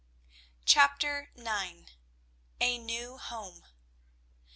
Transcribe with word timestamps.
CHAPTER 0.65 1.29
IX. 1.35 1.91
A 2.59 2.79
NEW 2.79 3.17
HOME. 3.19 3.67